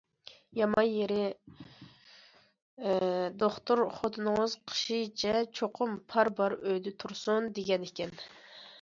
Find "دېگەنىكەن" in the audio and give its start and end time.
7.61-8.19